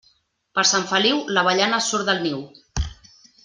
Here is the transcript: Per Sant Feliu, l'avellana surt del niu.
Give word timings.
Per 0.59 0.63
Sant 0.69 0.87
Feliu, 0.93 1.21
l'avellana 1.37 1.83
surt 1.91 2.11
del 2.11 2.27
niu. 2.27 2.43